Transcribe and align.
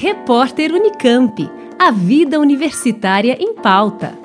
Repórter 0.00 0.72
Unicamp. 0.72 1.50
A 1.76 1.90
vida 1.90 2.38
universitária 2.38 3.36
em 3.40 3.52
pauta. 3.52 4.16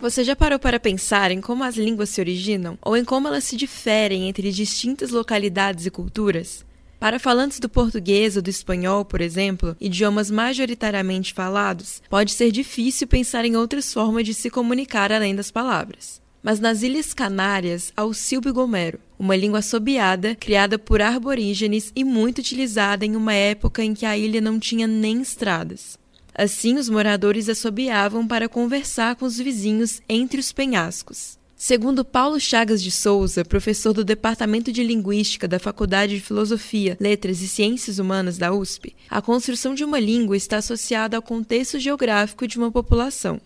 Você 0.00 0.22
já 0.22 0.36
parou 0.36 0.60
para 0.60 0.78
pensar 0.78 1.32
em 1.32 1.40
como 1.40 1.64
as 1.64 1.76
línguas 1.76 2.10
se 2.10 2.20
originam 2.20 2.78
ou 2.80 2.96
em 2.96 3.04
como 3.04 3.26
elas 3.26 3.42
se 3.42 3.56
diferem 3.56 4.28
entre 4.28 4.52
distintas 4.52 5.10
localidades 5.10 5.86
e 5.86 5.90
culturas? 5.90 6.64
Para 7.00 7.18
falantes 7.18 7.58
do 7.58 7.68
português 7.68 8.36
ou 8.36 8.42
do 8.42 8.48
espanhol, 8.48 9.04
por 9.04 9.20
exemplo, 9.20 9.76
idiomas 9.80 10.30
majoritariamente 10.30 11.34
falados, 11.34 12.00
pode 12.08 12.30
ser 12.30 12.52
difícil 12.52 13.08
pensar 13.08 13.44
em 13.44 13.56
outras 13.56 13.92
formas 13.92 14.24
de 14.24 14.34
se 14.34 14.50
comunicar 14.50 15.10
além 15.10 15.34
das 15.34 15.50
palavras. 15.50 16.27
Mas 16.42 16.60
nas 16.60 16.82
Ilhas 16.82 17.12
Canárias 17.12 17.92
há 17.96 18.04
o 18.04 18.14
silbigomero, 18.14 19.00
uma 19.18 19.36
língua 19.36 19.58
assobiada 19.58 20.34
criada 20.34 20.78
por 20.78 21.02
arborígenes 21.02 21.92
e 21.94 22.04
muito 22.04 22.38
utilizada 22.38 23.04
em 23.04 23.16
uma 23.16 23.34
época 23.34 23.82
em 23.82 23.94
que 23.94 24.06
a 24.06 24.16
ilha 24.16 24.40
não 24.40 24.58
tinha 24.58 24.86
nem 24.86 25.20
estradas. 25.20 25.98
Assim, 26.34 26.76
os 26.76 26.88
moradores 26.88 27.48
assobiavam 27.48 28.26
para 28.26 28.48
conversar 28.48 29.16
com 29.16 29.24
os 29.24 29.38
vizinhos 29.38 30.00
entre 30.08 30.38
os 30.38 30.52
penhascos. 30.52 31.36
Segundo 31.56 32.04
Paulo 32.04 32.38
Chagas 32.38 32.80
de 32.80 32.92
Souza, 32.92 33.44
professor 33.44 33.92
do 33.92 34.04
Departamento 34.04 34.70
de 34.70 34.84
Linguística 34.84 35.48
da 35.48 35.58
Faculdade 35.58 36.14
de 36.14 36.20
Filosofia, 36.20 36.96
Letras 37.00 37.42
e 37.42 37.48
Ciências 37.48 37.98
Humanas 37.98 38.38
da 38.38 38.52
USP, 38.52 38.94
a 39.10 39.20
construção 39.20 39.74
de 39.74 39.82
uma 39.82 39.98
língua 39.98 40.36
está 40.36 40.58
associada 40.58 41.16
ao 41.16 41.22
contexto 41.22 41.80
geográfico 41.80 42.46
de 42.46 42.56
uma 42.56 42.70
população. 42.70 43.40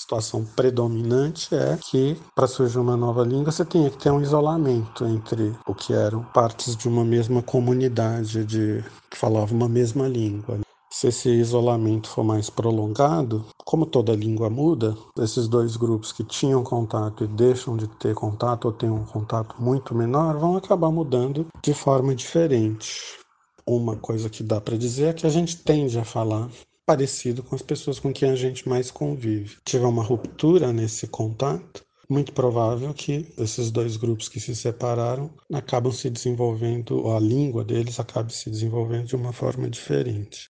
Situação 0.00 0.46
predominante 0.56 1.54
é 1.54 1.76
que, 1.76 2.16
para 2.34 2.46
surgir 2.46 2.78
uma 2.78 2.96
nova 2.96 3.22
língua, 3.22 3.52
você 3.52 3.66
tinha 3.66 3.90
que 3.90 3.98
ter 3.98 4.10
um 4.10 4.22
isolamento 4.22 5.04
entre 5.04 5.54
o 5.66 5.74
que 5.74 5.92
eram 5.92 6.24
partes 6.24 6.74
de 6.74 6.88
uma 6.88 7.04
mesma 7.04 7.42
comunidade 7.42 8.42
de 8.46 8.82
que 9.10 9.18
falava 9.18 9.54
uma 9.54 9.68
mesma 9.68 10.08
língua. 10.08 10.60
Se 10.90 11.08
esse 11.08 11.28
isolamento 11.28 12.08
for 12.08 12.24
mais 12.24 12.48
prolongado, 12.48 13.44
como 13.62 13.84
toda 13.84 14.16
língua 14.16 14.48
muda, 14.48 14.96
esses 15.18 15.46
dois 15.46 15.76
grupos 15.76 16.12
que 16.12 16.24
tinham 16.24 16.64
contato 16.64 17.22
e 17.22 17.28
deixam 17.28 17.76
de 17.76 17.86
ter 17.86 18.14
contato 18.14 18.64
ou 18.64 18.72
têm 18.72 18.88
um 18.88 19.04
contato 19.04 19.54
muito 19.58 19.94
menor 19.94 20.38
vão 20.38 20.56
acabar 20.56 20.90
mudando 20.90 21.46
de 21.62 21.74
forma 21.74 22.14
diferente. 22.14 23.18
Uma 23.66 23.96
coisa 23.96 24.30
que 24.30 24.42
dá 24.42 24.62
para 24.62 24.78
dizer 24.78 25.08
é 25.08 25.12
que 25.12 25.26
a 25.26 25.30
gente 25.30 25.58
tende 25.58 25.98
a 25.98 26.04
falar 26.04 26.48
parecido 26.90 27.44
com 27.44 27.54
as 27.54 27.62
pessoas 27.62 28.00
com 28.00 28.12
quem 28.12 28.30
a 28.30 28.34
gente 28.34 28.68
mais 28.68 28.90
convive. 28.90 29.58
Tiver 29.64 29.86
uma 29.86 30.02
ruptura 30.02 30.72
nesse 30.72 31.06
contato, 31.06 31.84
muito 32.08 32.32
provável 32.32 32.92
que 32.92 33.32
esses 33.38 33.70
dois 33.70 33.96
grupos 33.96 34.28
que 34.28 34.40
se 34.40 34.56
separaram 34.56 35.30
acabam 35.54 35.92
se 35.92 36.10
desenvolvendo, 36.10 36.98
ou 36.98 37.16
a 37.16 37.20
língua 37.20 37.62
deles 37.62 38.00
acabe 38.00 38.34
se 38.34 38.50
desenvolvendo 38.50 39.06
de 39.06 39.14
uma 39.14 39.32
forma 39.32 39.70
diferente. 39.70 40.50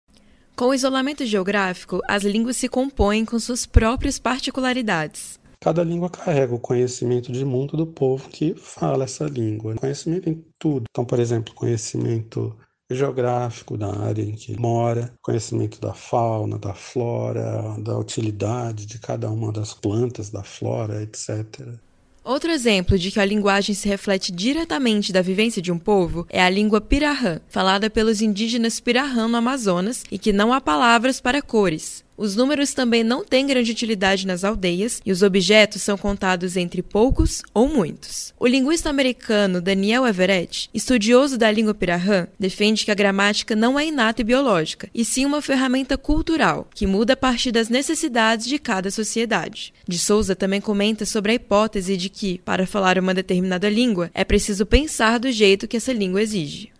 Com 0.58 0.66
o 0.66 0.74
isolamento 0.74 1.26
geográfico, 1.26 2.02
as 2.06 2.24
línguas 2.24 2.58
se 2.58 2.68
compõem 2.68 3.24
com 3.24 3.40
suas 3.40 3.66
próprias 3.66 4.20
particularidades. 4.20 5.40
Cada 5.62 5.86
língua 5.86 6.10
carrega 6.10 6.54
o 6.54 6.60
conhecimento 6.60 7.32
de 7.32 7.46
mundo 7.46 7.78
do 7.78 7.88
povo 7.88 8.28
que 8.28 8.54
fala 8.56 9.06
essa 9.06 9.24
língua. 9.26 9.74
Conhecimento 9.76 10.30
em 10.30 10.44
tudo. 10.60 10.84
Então, 10.92 11.06
por 11.06 11.18
exemplo, 11.18 11.54
conhecimento 11.56 12.54
geográfico 12.92 13.78
da 13.78 13.92
área 13.96 14.22
em 14.22 14.34
que 14.34 14.60
mora, 14.60 15.12
conhecimento 15.22 15.82
da 15.82 15.94
fauna, 15.94 16.60
da 16.60 16.74
flora, 16.74 17.76
da 17.80 17.98
utilidade 17.98 18.86
de 18.86 19.00
cada 19.00 19.30
uma 19.30 19.52
das 19.52 19.74
plantas 19.74 20.30
da 20.30 20.44
flora, 20.44 21.02
etc. 21.02 21.80
Outro 22.24 22.52
exemplo 22.52 22.98
de 22.98 23.12
que 23.12 23.20
a 23.20 23.26
linguagem 23.26 23.74
se 23.76 23.88
reflete 23.88 24.32
diretamente 24.32 25.12
da 25.12 25.22
vivência 25.22 25.62
de 25.62 25.72
um 25.72 25.78
povo 25.78 26.26
é 26.30 26.42
a 26.42 26.50
língua 26.50 26.82
pirahã, 26.82 27.40
falada 27.48 27.90
pelos 27.90 28.22
indígenas 28.22 28.80
pirahã 28.80 29.28
no 29.28 29.38
Amazonas 29.38 30.04
e 30.12 30.18
que 30.18 30.34
não 30.34 30.54
há 30.54 30.62
palavras 30.62 31.20
para 31.20 31.42
cores. 31.42 32.05
Os 32.18 32.34
números 32.34 32.74
também 32.74 33.04
não 33.04 33.26
têm 33.26 33.46
grande 33.46 33.72
utilidade 33.72 34.26
nas 34.26 34.46
aldeias 34.46 35.02
e 35.06 35.12
os 35.12 35.22
objetos 35.22 35.82
são 35.82 35.98
contados 35.98 36.56
entre 36.56 36.82
poucos 36.82 37.42
ou 37.54 37.68
muitos. 37.68 38.34
O 38.40 38.48
linguista 38.48 38.90
americano 38.90 39.60
Daniel 39.62 40.08
Everett, 40.08 40.70
estudioso 40.74 41.38
da 41.38 41.52
língua 41.52 41.74
pirahã, 41.74 42.28
defende 42.40 42.86
que 42.86 42.92
a 42.92 42.96
gramática 42.96 43.54
não 43.54 43.78
é 43.78 43.88
inata 43.88 44.22
e 44.22 44.24
biológica, 44.24 44.90
e 44.94 45.04
sim 45.04 45.26
uma 45.26 45.42
ferramenta 45.42 45.98
cultural, 45.98 46.68
que 46.74 46.88
muda 46.88 47.14
a 47.14 47.18
partir 47.18 47.52
das 47.52 47.68
necessidades 47.68 48.46
de 48.46 48.58
cada 48.60 48.90
sociedade. 48.90 49.74
De 49.86 50.00
Souza 50.00 50.36
também 50.36 50.62
comenta 50.62 51.06
sobre 51.06 51.34
a 51.34 51.36
hipótese 51.36 51.98
de 51.98 52.08
que, 52.08 52.38
para 52.40 52.66
falar 52.66 52.98
uma 52.98 53.14
determinada 53.14 53.70
língua, 53.70 54.10
é 54.14 54.24
preciso 54.24 54.66
pensar 54.66 55.20
do 55.20 55.30
jeito 55.32 55.68
que 55.68 55.78
essa 55.78 55.92
língua 55.92 56.22
exige. 56.22 56.72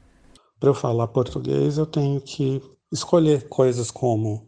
Para 0.60 0.70
eu 0.70 0.74
falar 0.74 1.08
português, 1.08 1.78
eu 1.78 1.86
tenho 1.86 2.22
que 2.22 2.62
escolher 2.92 3.50
coisas 3.50 3.92
como 3.92 4.48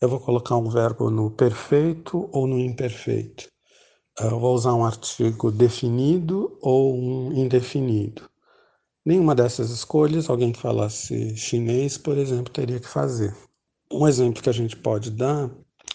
eu 0.00 0.08
vou 0.08 0.20
colocar 0.20 0.56
um 0.56 0.68
verbo 0.68 1.10
no 1.10 1.30
perfeito 1.30 2.28
ou 2.32 2.46
no 2.46 2.58
imperfeito. 2.58 3.48
Eu 4.20 4.38
vou 4.38 4.54
usar 4.54 4.74
um 4.74 4.84
artigo 4.84 5.50
definido 5.50 6.56
ou 6.60 6.96
um 6.96 7.32
indefinido. 7.32 8.22
Nenhuma 9.04 9.34
dessas 9.34 9.70
escolhas, 9.70 10.28
alguém 10.28 10.52
que 10.52 10.60
falasse 10.60 11.36
chinês, 11.36 11.96
por 11.96 12.16
exemplo, 12.16 12.52
teria 12.52 12.78
que 12.78 12.88
fazer. 12.88 13.34
Um 13.92 14.06
exemplo 14.06 14.42
que 14.42 14.50
a 14.50 14.52
gente 14.52 14.76
pode 14.76 15.10
dar 15.10 15.50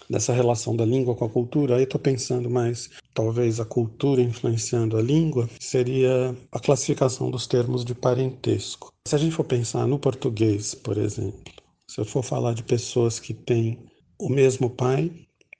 dessa 0.09 0.33
relação 0.33 0.75
da 0.75 0.85
língua 0.85 1.15
com 1.15 1.25
a 1.25 1.29
cultura, 1.29 1.75
aí 1.75 1.83
estou 1.83 1.99
pensando 1.99 2.49
mais, 2.49 2.89
talvez 3.13 3.59
a 3.59 3.65
cultura 3.65 4.21
influenciando 4.21 4.97
a 4.97 5.01
língua, 5.01 5.49
seria 5.59 6.35
a 6.51 6.59
classificação 6.59 7.31
dos 7.31 7.47
termos 7.47 7.85
de 7.85 7.95
parentesco. 7.95 8.91
Se 9.07 9.15
a 9.15 9.19
gente 9.19 9.35
for 9.35 9.45
pensar 9.45 9.87
no 9.87 9.99
português, 9.99 10.75
por 10.75 10.97
exemplo, 10.97 11.53
se 11.87 12.01
eu 12.01 12.05
for 12.05 12.23
falar 12.23 12.53
de 12.53 12.63
pessoas 12.63 13.19
que 13.19 13.33
têm 13.33 13.79
o 14.19 14.29
mesmo 14.29 14.69
pai 14.69 15.11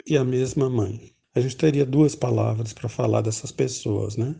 e 0.06 0.18
a 0.18 0.24
mesma 0.24 0.70
mãe. 0.70 1.12
A 1.36 1.40
gente 1.40 1.58
teria 1.58 1.86
duas 1.86 2.16
palavras 2.16 2.74
para 2.74 2.88
falar 2.88 3.22
dessas 3.22 3.52
pessoas, 3.52 4.16
né? 4.18 4.36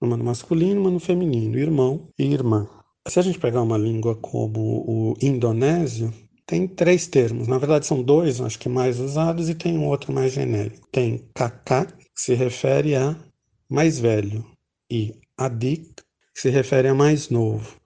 Uma 0.00 0.16
no 0.16 0.24
masculino, 0.24 0.80
uma 0.80 0.90
no 0.90 1.00
feminino, 1.00 1.58
irmão 1.58 2.08
e 2.18 2.32
irmã. 2.32 2.68
Se 3.08 3.18
a 3.18 3.22
gente 3.22 3.38
pegar 3.38 3.62
uma 3.62 3.78
língua 3.78 4.14
como 4.14 4.84
o 4.86 5.14
indonésio, 5.20 6.12
tem 6.46 6.66
três 6.68 7.06
termos. 7.06 7.48
Na 7.48 7.58
verdade, 7.58 7.86
são 7.86 8.02
dois, 8.02 8.40
acho 8.40 8.58
que 8.58 8.68
mais 8.68 9.00
usados, 9.00 9.48
e 9.48 9.54
tem 9.54 9.76
um 9.76 9.86
outro 9.86 10.12
mais 10.12 10.32
genérico. 10.32 10.86
Tem 10.92 11.28
kaká, 11.34 11.86
que 11.86 11.94
se 12.14 12.34
refere 12.34 12.94
a 12.94 13.16
mais 13.68 13.98
velho, 13.98 14.44
e 14.90 15.14
adik, 15.36 15.94
que 16.34 16.40
se 16.40 16.50
refere 16.50 16.88
a 16.88 16.94
mais 16.94 17.28
novo. 17.28 17.76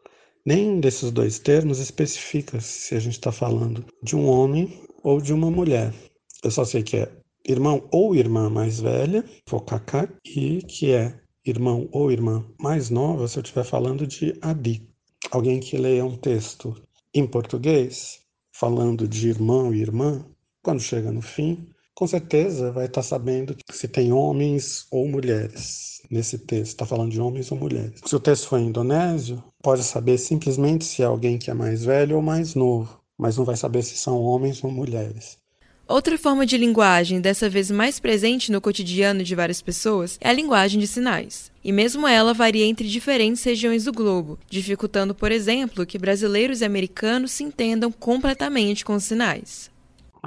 Nenhum 0.44 0.80
desses 0.80 1.12
dois 1.12 1.38
termos 1.38 1.78
especifica 1.78 2.60
se 2.60 2.96
a 2.96 2.98
gente 2.98 3.12
está 3.12 3.30
falando 3.30 3.84
de 4.02 4.16
um 4.16 4.26
homem 4.26 4.82
ou 5.00 5.20
de 5.20 5.32
uma 5.32 5.48
mulher. 5.48 5.94
Eu 6.42 6.50
só 6.50 6.64
sei 6.64 6.82
que 6.82 6.96
é 6.96 7.12
irmão 7.46 7.88
ou 7.92 8.16
irmã 8.16 8.50
mais 8.50 8.80
velha, 8.80 9.24
focacá, 9.46 10.08
e 10.24 10.60
que 10.62 10.90
é 10.90 11.16
irmão 11.46 11.88
ou 11.92 12.10
irmã 12.10 12.44
mais 12.60 12.90
nova 12.90 13.28
se 13.28 13.38
eu 13.38 13.42
estiver 13.42 13.64
falando 13.64 14.04
de 14.04 14.36
adi. 14.42 14.88
Alguém 15.30 15.60
que 15.60 15.76
leia 15.76 16.04
um 16.04 16.16
texto 16.16 16.74
em 17.14 17.24
português, 17.24 18.20
falando 18.52 19.06
de 19.06 19.28
irmão 19.28 19.72
e 19.72 19.80
irmã, 19.80 20.26
quando 20.60 20.80
chega 20.80 21.12
no 21.12 21.22
fim, 21.22 21.68
com 21.94 22.06
certeza 22.06 22.72
vai 22.72 22.86
estar 22.86 23.02
sabendo 23.02 23.56
se 23.70 23.88
tem 23.88 24.12
homens 24.12 24.86
ou 24.90 25.08
mulheres 25.08 26.02
nesse 26.10 26.38
texto. 26.38 26.72
Está 26.72 26.86
falando 26.86 27.12
de 27.12 27.20
homens 27.20 27.50
ou 27.52 27.58
mulheres. 27.58 28.00
Se 28.04 28.16
o 28.16 28.20
texto 28.20 28.48
for 28.48 28.58
em 28.58 28.66
indonésio, 28.66 29.42
pode 29.62 29.82
saber 29.84 30.18
simplesmente 30.18 30.84
se 30.84 31.02
é 31.02 31.04
alguém 31.04 31.38
que 31.38 31.50
é 31.50 31.54
mais 31.54 31.84
velho 31.84 32.16
ou 32.16 32.22
mais 32.22 32.54
novo 32.54 33.02
mas 33.22 33.36
não 33.36 33.44
vai 33.44 33.56
saber 33.56 33.82
se 33.82 33.96
são 33.96 34.20
homens 34.20 34.62
ou 34.64 34.70
mulheres. 34.70 35.38
Outra 35.86 36.18
forma 36.18 36.44
de 36.44 36.56
linguagem, 36.56 37.20
dessa 37.20 37.48
vez 37.48 37.70
mais 37.70 38.00
presente 38.00 38.50
no 38.50 38.60
cotidiano 38.60 39.22
de 39.22 39.34
várias 39.34 39.62
pessoas, 39.62 40.18
é 40.20 40.28
a 40.28 40.32
linguagem 40.32 40.80
de 40.80 40.88
sinais. 40.88 41.52
E 41.62 41.70
mesmo 41.70 42.08
ela 42.08 42.34
varia 42.34 42.64
entre 42.64 42.88
diferentes 42.88 43.44
regiões 43.44 43.84
do 43.84 43.92
globo, 43.92 44.38
dificultando, 44.50 45.14
por 45.14 45.30
exemplo, 45.30 45.86
que 45.86 45.98
brasileiros 45.98 46.60
e 46.60 46.64
americanos 46.64 47.30
se 47.30 47.44
entendam 47.44 47.92
completamente 47.92 48.84
com 48.84 48.94
os 48.94 49.04
sinais. 49.04 49.70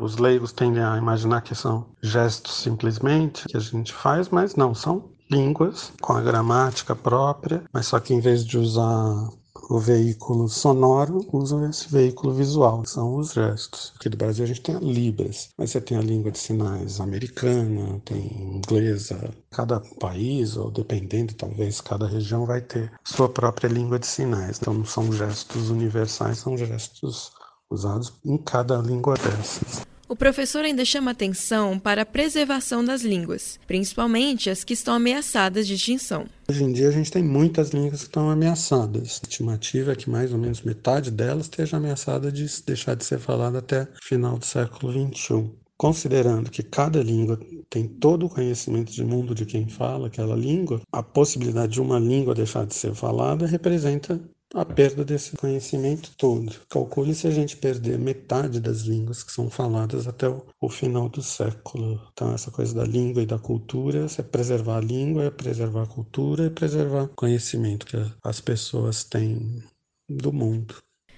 Os 0.01 0.17
leigos 0.17 0.51
tendem 0.51 0.83
a 0.83 0.97
imaginar 0.97 1.41
que 1.41 1.55
são 1.55 1.85
gestos 2.01 2.55
simplesmente 2.55 3.45
que 3.47 3.55
a 3.55 3.61
gente 3.61 3.93
faz, 3.93 4.29
mas 4.29 4.55
não, 4.55 4.75
são 4.75 5.09
línguas 5.31 5.91
com 6.01 6.13
a 6.13 6.21
gramática 6.21 6.95
própria, 6.95 7.63
mas 7.73 7.87
só 7.87 7.99
que 7.99 8.13
em 8.13 8.19
vez 8.19 8.45
de 8.45 8.57
usar 8.57 9.29
o 9.69 9.79
veículo 9.79 10.47
sonoro 10.47 11.25
usa 11.33 11.67
esse 11.69 11.89
veículo 11.89 12.33
visual, 12.33 12.83
que 12.83 12.89
são 12.89 13.15
os 13.15 13.33
gestos. 13.33 13.93
Aqui 13.95 14.09
do 14.09 14.17
Brasil 14.17 14.43
a 14.43 14.47
gente 14.47 14.61
tem 14.61 14.75
a 14.75 14.79
Libras, 14.79 15.49
mas 15.57 15.71
você 15.71 15.81
tem 15.81 15.97
a 15.97 16.01
língua 16.01 16.31
de 16.31 16.37
sinais 16.37 16.99
americana, 16.99 17.99
tem 18.05 18.57
inglesa. 18.57 19.33
Cada 19.49 19.79
país, 19.99 20.55
ou 20.57 20.69
dependendo, 20.69 21.33
talvez 21.33 21.81
cada 21.81 22.05
região 22.05 22.45
vai 22.45 22.61
ter 22.61 22.91
sua 23.03 23.29
própria 23.29 23.67
língua 23.67 23.97
de 23.97 24.07
sinais. 24.07 24.59
Então 24.59 24.73
não 24.73 24.85
são 24.85 25.11
gestos 25.11 25.69
universais, 25.69 26.39
são 26.39 26.57
gestos 26.57 27.31
usados 27.69 28.13
em 28.23 28.37
cada 28.37 28.77
língua 28.77 29.15
dessas. 29.15 29.85
O 30.07 30.15
professor 30.15 30.63
ainda 30.63 30.85
chama 30.85 31.11
atenção 31.11 31.79
para 31.79 32.03
a 32.03 32.05
preservação 32.05 32.85
das 32.85 33.01
línguas, 33.01 33.59
principalmente 33.65 34.51
as 34.51 34.63
que 34.63 34.73
estão 34.73 34.93
ameaçadas 34.93 35.65
de 35.65 35.73
extinção. 35.73 36.27
Hoje 36.47 36.63
em 36.63 36.71
dia 36.71 36.89
a 36.89 36.91
gente 36.91 37.11
tem 37.11 37.23
muitas 37.23 37.71
línguas 37.71 38.01
que 38.01 38.07
estão 38.07 38.29
ameaçadas. 38.29 39.19
A 39.23 39.27
estimativa 39.27 39.93
é 39.93 39.95
que 39.95 40.07
mais 40.07 40.31
ou 40.31 40.37
menos 40.37 40.61
metade 40.61 41.09
delas 41.09 41.45
esteja 41.45 41.77
ameaçada 41.77 42.31
de 42.31 42.45
deixar 42.67 42.95
de 42.95 43.03
ser 43.03 43.17
falada 43.17 43.57
até 43.57 43.83
o 43.83 43.87
final 44.03 44.37
do 44.37 44.45
século 44.45 44.93
XXI. 44.93 45.49
Considerando 45.75 46.51
que 46.51 46.63
cada 46.63 47.01
língua 47.01 47.39
tem 47.69 47.87
todo 47.87 48.27
o 48.27 48.29
conhecimento 48.29 48.91
de 48.93 49.03
mundo 49.03 49.33
de 49.35 49.45
quem 49.45 49.67
fala 49.67 50.07
aquela 50.07 50.35
língua, 50.35 50.81
a 50.91 51.03
possibilidade 51.03 51.73
de 51.73 51.81
uma 51.81 51.99
língua 51.99 52.35
deixar 52.35 52.65
de 52.65 52.75
ser 52.75 52.93
falada 52.93 53.45
representa 53.45 54.21
a 54.55 54.63
perda 54.63 55.03
desse 55.03 55.35
conhecimento 55.35 56.11
todo. 56.17 56.55
Calcule 56.69 57.13
se 57.13 57.27
a 57.27 57.31
gente 57.31 57.57
perder 57.57 57.99
metade 57.99 58.59
das 58.59 58.81
línguas 58.81 59.21
que 59.21 59.31
são 59.31 59.49
faladas 59.49 60.07
até 60.07 60.29
o, 60.29 60.69
final 60.69 61.09
do 61.09 61.21
século. 61.21 62.01
Então, 62.13 62.33
essa 62.33 62.49
coisa 62.49 62.73
da 62.73 62.85
língua 62.85 63.21
e 63.21 63.25
da 63.25 63.37
cultura, 63.37 64.07
é 64.17 64.23
preservar 64.23 64.77
a 64.77 64.81
língua, 64.81 65.25
é 65.25 65.29
preservar 65.29 65.83
a 65.83 65.87
cultura, 65.87 66.45
é 66.45 66.49
preservar 66.49 67.03
o 67.03 67.09
conhecimento 67.09 67.85
que 67.85 67.97
as 68.23 68.39
pessoas 68.39 69.03
têm 69.03 69.61
do 70.09 70.31
mundo. 70.31 70.75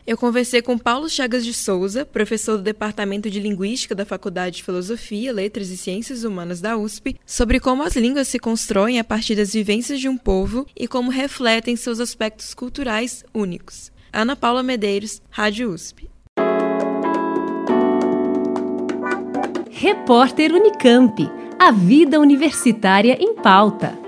Eu 0.08 0.18
conversei 0.18 0.62
com 0.62 0.78
Paulo 0.78 1.10
Chagas 1.10 1.44
de 1.44 1.54
Souza, 1.54 2.06
professor 2.06 2.56
do 2.56 2.64
Departamento 2.64 3.30
de 3.30 3.42
Linguística 3.42 3.94
da 3.94 4.06
Faculdade 4.06 4.56
de 4.56 4.64
Filosofia, 4.64 5.34
Letras 5.34 5.70
e 5.70 5.76
Ciências 5.76 6.24
Humanas 6.24 6.62
da 6.62 6.78
USP, 6.78 7.18
sobre 7.26 7.60
como 7.60 7.84
as 7.84 7.98
línguas 7.98 8.30
se 8.30 8.40
constroem 8.40 9.00
a 9.00 9.04
partir 9.04 9.36
das 9.36 9.52
vivências 9.52 10.00
de 10.00 10.08
um 10.08 10.18
povo 10.18 10.66
e 10.74 10.88
como 10.88 11.12
refletem 11.12 11.76
seus 11.76 12.00
aspectos 12.00 12.54
culturais 12.54 13.26
únicos. 13.34 13.92
Ana 14.14 14.34
Paula 14.34 14.64
Medeiros, 14.64 15.22
Rádio 15.30 15.74
USP. 15.74 16.10
Repórter 19.70 20.54
Unicamp. 20.54 21.30
A 21.60 21.72
vida 21.72 22.18
universitária 22.18 23.18
em 23.20 23.36
pauta. 23.36 24.07